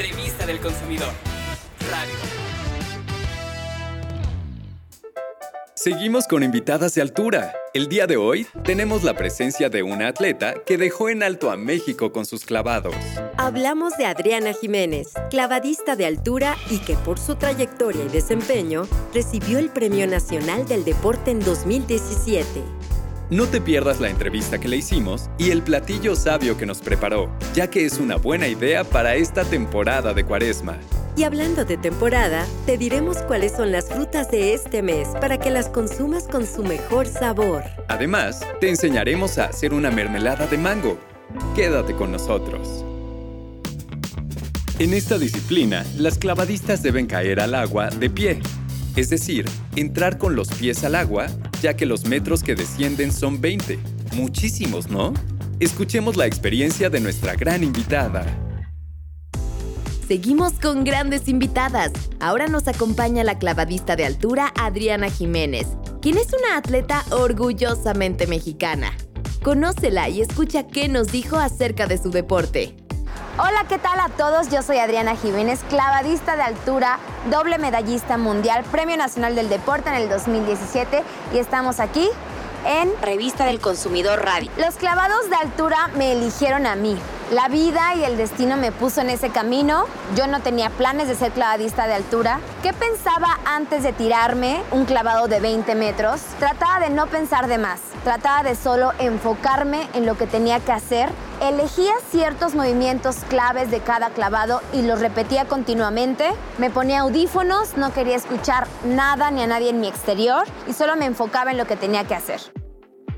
[0.00, 1.12] Revista del Consumidor.
[1.90, 2.14] Radio.
[5.74, 7.52] Seguimos con invitadas de altura.
[7.74, 11.58] El día de hoy tenemos la presencia de una atleta que dejó en alto a
[11.58, 12.94] México con sus clavados.
[13.36, 19.58] Hablamos de Adriana Jiménez, clavadista de altura y que por su trayectoria y desempeño recibió
[19.58, 22.79] el Premio Nacional del Deporte en 2017.
[23.30, 27.30] No te pierdas la entrevista que le hicimos y el platillo sabio que nos preparó,
[27.54, 30.78] ya que es una buena idea para esta temporada de cuaresma.
[31.16, 35.50] Y hablando de temporada, te diremos cuáles son las frutas de este mes para que
[35.50, 37.62] las consumas con su mejor sabor.
[37.86, 40.98] Además, te enseñaremos a hacer una mermelada de mango.
[41.54, 42.84] Quédate con nosotros.
[44.80, 48.40] En esta disciplina, las clavadistas deben caer al agua de pie,
[48.96, 49.46] es decir,
[49.76, 51.26] entrar con los pies al agua,
[51.62, 53.78] ya que los metros que descienden son 20.
[54.14, 55.14] Muchísimos, ¿no?
[55.60, 58.24] Escuchemos la experiencia de nuestra gran invitada.
[60.08, 61.92] Seguimos con grandes invitadas.
[62.18, 65.68] Ahora nos acompaña la clavadista de altura Adriana Jiménez,
[66.02, 68.92] quien es una atleta orgullosamente mexicana.
[69.42, 72.79] Conócela y escucha qué nos dijo acerca de su deporte.
[73.42, 74.50] Hola, ¿qué tal a todos?
[74.50, 76.98] Yo soy Adriana Jiménez, clavadista de altura,
[77.30, 81.02] doble medallista mundial, Premio Nacional del Deporte en el 2017
[81.32, 82.06] y estamos aquí
[82.66, 84.50] en Revista del Consumidor Radio.
[84.58, 86.98] Los clavados de altura me eligieron a mí.
[87.30, 89.86] La vida y el destino me puso en ese camino.
[90.14, 92.40] Yo no tenía planes de ser clavadista de altura.
[92.62, 96.20] ¿Qué pensaba antes de tirarme un clavado de 20 metros?
[96.38, 97.80] Trataba de no pensar de más.
[98.04, 101.08] Trataba de solo enfocarme en lo que tenía que hacer.
[101.40, 106.32] Elegía ciertos movimientos claves de cada clavado y los repetía continuamente.
[106.58, 110.96] Me ponía audífonos, no quería escuchar nada ni a nadie en mi exterior y solo
[110.96, 112.40] me enfocaba en lo que tenía que hacer.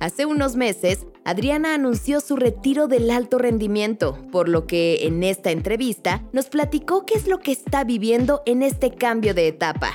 [0.00, 5.50] Hace unos meses, Adriana anunció su retiro del alto rendimiento, por lo que en esta
[5.50, 9.92] entrevista nos platicó qué es lo que está viviendo en este cambio de etapa.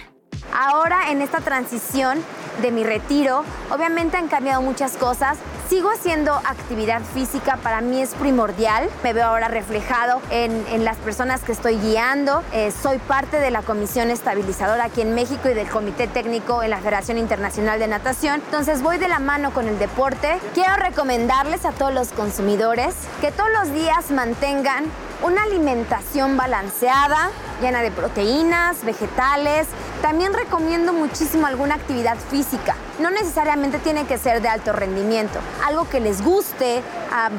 [0.54, 2.20] Ahora en esta transición
[2.62, 5.38] de mi retiro, obviamente han cambiado muchas cosas.
[5.70, 8.90] Sigo haciendo actividad física, para mí es primordial.
[9.04, 12.44] Me veo ahora reflejado en, las personas que estoy guiando.
[12.52, 16.72] Eh, soy parte de la comisión estabilizadora aquí en México y del comité técnico en
[16.72, 18.42] la Federación Internacional de Natación.
[18.46, 20.40] Entonces voy de la mano con el deporte.
[20.54, 24.86] Quiero recomendarles a todos los consumidores que todos los días mantengan
[25.24, 27.30] una alimentación balanceada,
[27.62, 29.68] llena de proteínas, vegetales.
[30.02, 32.76] También recomiendo muchísimo alguna actividad física.
[33.00, 35.40] No necesariamente tiene que ser de alto rendimiento.
[35.64, 36.82] Algo que les guste,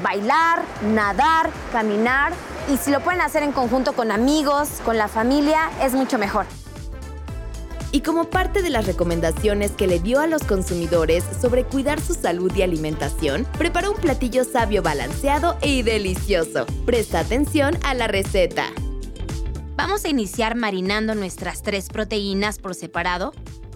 [0.03, 0.63] bailar,
[0.95, 2.33] nadar, caminar.
[2.73, 6.47] Y si lo pueden hacer en conjunto con amigos, con la familia, es mucho mejor.
[7.91, 12.15] Y como parte de las recomendaciones que le dio a los consumidores sobre cuidar su
[12.15, 16.65] salud y alimentación, preparó un platillo sabio balanceado y delicioso.
[16.87, 18.69] Presta atención a la receta.
[19.83, 23.33] Vamos a iniciar marinando nuestras tres proteínas por separado,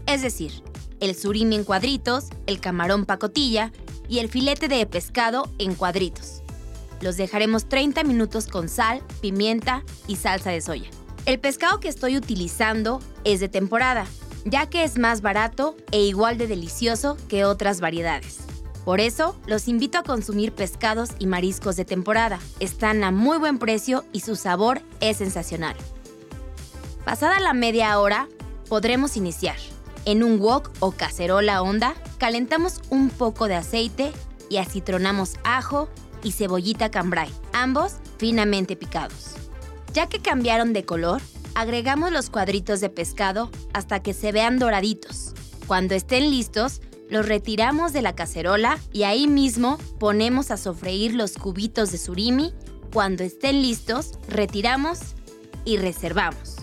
[0.06, 0.52] es decir,
[1.00, 3.72] el surimi en cuadritos, el camarón pacotilla
[4.08, 6.44] y el filete de pescado en cuadritos.
[7.00, 10.88] Los dejaremos 30 minutos con sal, pimienta y salsa de soya.
[11.24, 14.06] El pescado que estoy utilizando es de temporada,
[14.44, 18.46] ya que es más barato e igual de delicioso que otras variedades.
[18.84, 22.38] Por eso, los invito a consumir pescados y mariscos de temporada.
[22.60, 25.74] Están a muy buen precio y su sabor es sensacional.
[27.06, 28.28] Pasada la media hora,
[28.68, 29.54] podremos iniciar.
[30.06, 34.12] En un wok o cacerola honda, calentamos un poco de aceite
[34.50, 35.88] y acitronamos ajo
[36.24, 39.36] y cebollita cambray, ambos finamente picados.
[39.92, 41.22] Ya que cambiaron de color,
[41.54, 45.32] agregamos los cuadritos de pescado hasta que se vean doraditos.
[45.68, 51.34] Cuando estén listos, los retiramos de la cacerola y ahí mismo ponemos a sofreír los
[51.34, 52.52] cubitos de surimi.
[52.92, 54.98] Cuando estén listos, retiramos
[55.64, 56.55] y reservamos.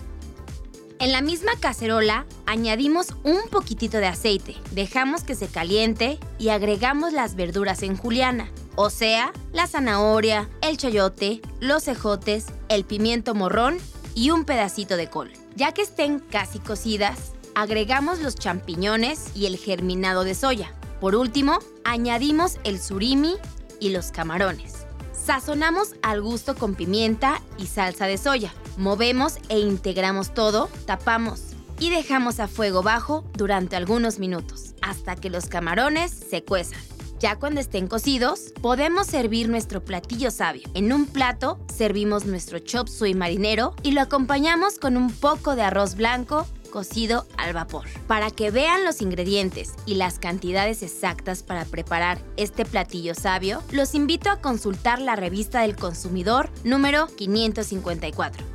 [1.04, 7.12] En la misma cacerola añadimos un poquitito de aceite, dejamos que se caliente y agregamos
[7.12, 13.76] las verduras en juliana, o sea, la zanahoria, el chayote, los ejotes, el pimiento morrón
[14.14, 15.30] y un pedacito de col.
[15.56, 20.72] Ya que estén casi cocidas, agregamos los champiñones y el germinado de soya.
[21.02, 23.34] Por último, añadimos el surimi
[23.78, 24.86] y los camarones.
[25.12, 28.54] Sazonamos al gusto con pimienta y salsa de soya.
[28.76, 31.40] Movemos e integramos todo, tapamos
[31.78, 36.80] y dejamos a fuego bajo durante algunos minutos, hasta que los camarones se cuezan.
[37.20, 40.68] Ya cuando estén cocidos, podemos servir nuestro platillo sabio.
[40.74, 45.62] En un plato servimos nuestro chop suey marinero y lo acompañamos con un poco de
[45.62, 47.86] arroz blanco cocido al vapor.
[48.08, 53.94] Para que vean los ingredientes y las cantidades exactas para preparar este platillo sabio, los
[53.94, 58.53] invito a consultar la revista del consumidor número 554.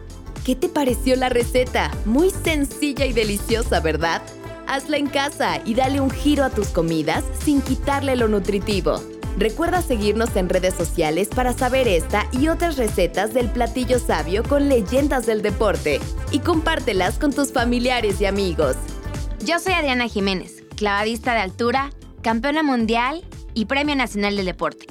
[0.50, 1.92] ¿Qué te pareció la receta?
[2.06, 4.24] Muy sencilla y deliciosa, ¿verdad?
[4.66, 9.00] Hazla en casa y dale un giro a tus comidas sin quitarle lo nutritivo.
[9.38, 14.70] Recuerda seguirnos en redes sociales para saber esta y otras recetas del platillo sabio con
[14.70, 16.00] leyendas del deporte
[16.32, 18.76] y compártelas con tus familiares y amigos.
[19.46, 21.92] Yo soy Adriana Jiménez, clavadista de altura,
[22.24, 23.24] campeona mundial
[23.54, 24.88] y Premio Nacional del Deporte.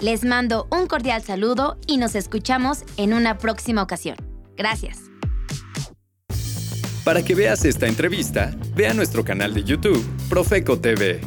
[0.00, 4.27] Les mando un cordial saludo y nos escuchamos en una próxima ocasión.
[4.58, 4.98] Gracias.
[7.04, 11.22] Para que veas esta entrevista, ve a nuestro canal de YouTube, Profeco TV.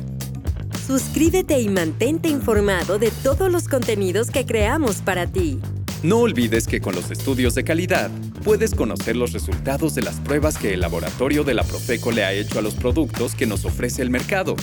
[0.86, 5.60] Suscríbete y mantente informado de todos los contenidos que creamos para ti.
[6.04, 8.12] No olvides que con los estudios de calidad
[8.44, 12.34] puedes conocer los resultados de las pruebas que el laboratorio de la Profeco le ha
[12.34, 14.56] hecho a los productos que nos ofrece el mercado.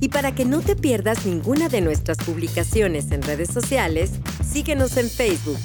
[0.00, 4.12] Y para que no te pierdas ninguna de nuestras publicaciones en redes sociales,
[4.44, 5.58] síguenos en Facebook,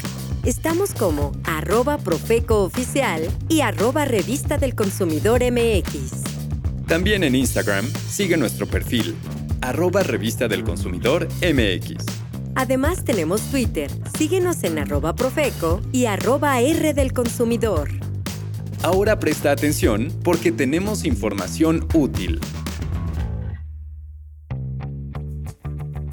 [0.47, 6.23] Estamos como arroba Profeco Oficial y arroba Revista del Consumidor MX.
[6.88, 9.13] También en Instagram sigue nuestro perfil,
[9.59, 11.97] arroba Revista del Consumidor MX.
[12.55, 17.89] Además tenemos Twitter, síguenos en arroba Profeco y arroba R del Consumidor.
[18.83, 22.39] Ahora presta atención porque tenemos información útil.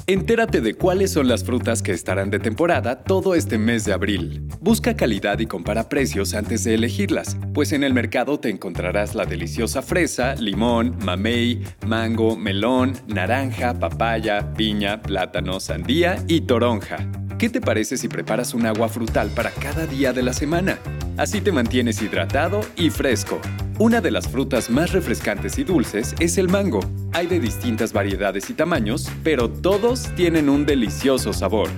[0.07, 4.47] Entérate de cuáles son las frutas que estarán de temporada todo este mes de abril.
[4.61, 9.25] Busca calidad y compara precios antes de elegirlas, pues en el mercado te encontrarás la
[9.25, 16.99] deliciosa fresa, limón, mamey, mango, melón, naranja, papaya, piña, plátano, sandía y toronja.
[17.39, 20.79] ¿Qué te parece si preparas un agua frutal para cada día de la semana?
[21.17, 23.41] Así te mantienes hidratado y fresco.
[23.81, 26.79] Una de las frutas más refrescantes y dulces es el mango.
[27.13, 31.69] Hay de distintas variedades y tamaños, pero todos tienen un delicioso sabor.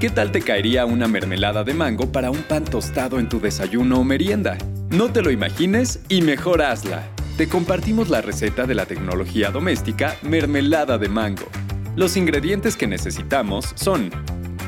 [0.00, 4.00] ¿Qué tal te caería una mermelada de mango para un pan tostado en tu desayuno
[4.00, 4.56] o merienda?
[4.88, 7.06] No te lo imagines y mejor hazla.
[7.36, 11.48] Te compartimos la receta de la tecnología doméstica mermelada de mango.
[11.96, 14.10] Los ingredientes que necesitamos son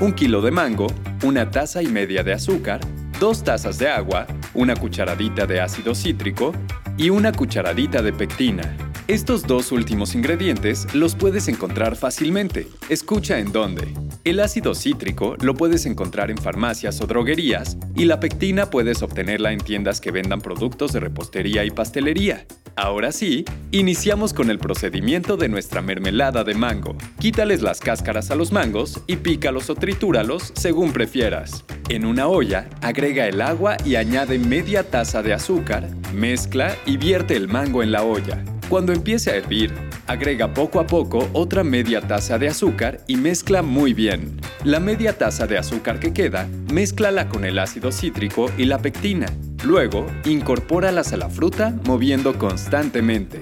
[0.00, 0.88] un kilo de mango,
[1.24, 2.80] una taza y media de azúcar,
[3.18, 6.52] dos tazas de agua, una cucharadita de ácido cítrico
[6.96, 8.76] y una cucharadita de pectina.
[9.08, 12.68] Estos dos últimos ingredientes los puedes encontrar fácilmente.
[12.88, 13.92] Escucha en dónde.
[14.24, 19.52] El ácido cítrico lo puedes encontrar en farmacias o droguerías y la pectina puedes obtenerla
[19.52, 22.46] en tiendas que vendan productos de repostería y pastelería.
[22.76, 26.96] Ahora sí, iniciamos con el procedimiento de nuestra mermelada de mango.
[27.18, 31.64] Quítales las cáscaras a los mangos y pícalos o tritúralos según prefieras.
[31.88, 37.34] En una olla, agrega el agua y añade media taza de azúcar, mezcla y vierte
[37.34, 38.44] el mango en la olla.
[38.68, 39.74] Cuando empiece a hervir,
[40.06, 44.40] agrega poco a poco otra media taza de azúcar y mezcla muy bien.
[44.64, 49.26] La media taza de azúcar que queda, mézclala con el ácido cítrico y la pectina.
[49.64, 53.40] Luego, incorpóralas a la fruta moviendo constantemente.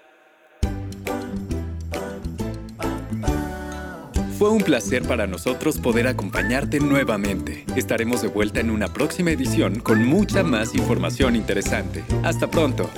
[4.37, 7.65] Fue un placer para nosotros poder acompañarte nuevamente.
[7.75, 12.03] Estaremos de vuelta en una próxima edición con mucha más información interesante.
[12.23, 12.89] Hasta pronto.